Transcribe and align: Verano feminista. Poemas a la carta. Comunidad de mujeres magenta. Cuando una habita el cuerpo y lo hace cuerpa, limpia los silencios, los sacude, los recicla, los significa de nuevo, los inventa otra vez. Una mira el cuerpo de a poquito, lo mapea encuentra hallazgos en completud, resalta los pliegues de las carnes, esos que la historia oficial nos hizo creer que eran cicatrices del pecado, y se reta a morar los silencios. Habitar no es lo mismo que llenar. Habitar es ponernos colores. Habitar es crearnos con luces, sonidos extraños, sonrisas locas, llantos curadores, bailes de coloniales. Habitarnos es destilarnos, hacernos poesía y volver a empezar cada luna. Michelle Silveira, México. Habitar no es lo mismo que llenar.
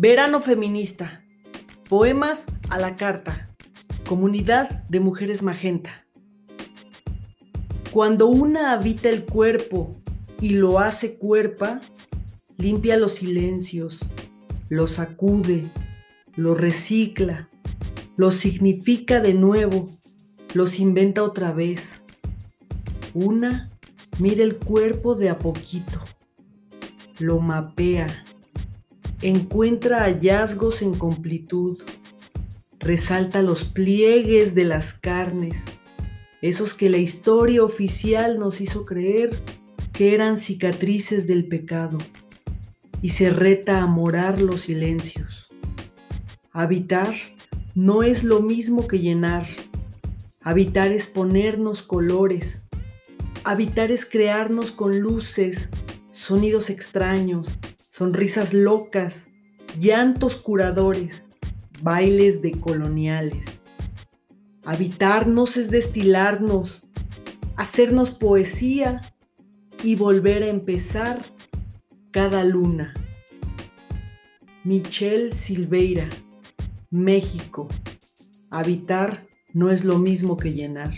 Verano 0.00 0.40
feminista. 0.40 1.24
Poemas 1.88 2.44
a 2.70 2.78
la 2.78 2.94
carta. 2.94 3.48
Comunidad 4.06 4.84
de 4.84 5.00
mujeres 5.00 5.42
magenta. 5.42 6.06
Cuando 7.90 8.28
una 8.28 8.70
habita 8.70 9.08
el 9.08 9.24
cuerpo 9.24 10.00
y 10.40 10.50
lo 10.50 10.78
hace 10.78 11.18
cuerpa, 11.18 11.80
limpia 12.58 12.96
los 12.96 13.16
silencios, 13.16 13.98
los 14.68 14.92
sacude, 14.92 15.68
los 16.36 16.60
recicla, 16.60 17.48
los 18.16 18.36
significa 18.36 19.18
de 19.18 19.34
nuevo, 19.34 19.86
los 20.54 20.78
inventa 20.78 21.24
otra 21.24 21.50
vez. 21.50 22.02
Una 23.14 23.68
mira 24.20 24.44
el 24.44 24.58
cuerpo 24.58 25.16
de 25.16 25.30
a 25.30 25.40
poquito, 25.40 26.00
lo 27.18 27.40
mapea 27.40 28.06
encuentra 29.22 30.04
hallazgos 30.04 30.82
en 30.82 30.94
completud, 30.94 31.82
resalta 32.78 33.42
los 33.42 33.64
pliegues 33.64 34.54
de 34.54 34.64
las 34.64 34.94
carnes, 34.94 35.58
esos 36.40 36.74
que 36.74 36.88
la 36.88 36.98
historia 36.98 37.64
oficial 37.64 38.38
nos 38.38 38.60
hizo 38.60 38.84
creer 38.86 39.30
que 39.92 40.14
eran 40.14 40.38
cicatrices 40.38 41.26
del 41.26 41.48
pecado, 41.48 41.98
y 43.02 43.10
se 43.10 43.30
reta 43.30 43.80
a 43.80 43.86
morar 43.86 44.40
los 44.40 44.62
silencios. 44.62 45.46
Habitar 46.52 47.14
no 47.74 48.02
es 48.02 48.24
lo 48.24 48.40
mismo 48.40 48.88
que 48.88 48.98
llenar. 48.98 49.46
Habitar 50.40 50.90
es 50.90 51.06
ponernos 51.06 51.82
colores. 51.82 52.62
Habitar 53.44 53.92
es 53.92 54.04
crearnos 54.04 54.72
con 54.72 54.98
luces, 54.98 55.68
sonidos 56.10 56.70
extraños, 56.70 57.46
sonrisas 57.98 58.54
locas, 58.54 59.26
llantos 59.76 60.36
curadores, 60.36 61.24
bailes 61.82 62.40
de 62.42 62.52
coloniales. 62.52 63.60
Habitarnos 64.64 65.56
es 65.56 65.68
destilarnos, 65.68 66.84
hacernos 67.56 68.10
poesía 68.10 69.00
y 69.82 69.96
volver 69.96 70.44
a 70.44 70.46
empezar 70.46 71.22
cada 72.12 72.44
luna. 72.44 72.94
Michelle 74.62 75.34
Silveira, 75.34 76.08
México. 76.90 77.66
Habitar 78.48 79.24
no 79.54 79.70
es 79.70 79.84
lo 79.84 79.98
mismo 79.98 80.36
que 80.36 80.52
llenar. 80.52 80.94